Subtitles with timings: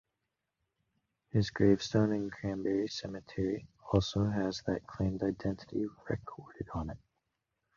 [1.29, 6.97] His gravestone in Granbury Cemetery also has that claimed identity recorded on it.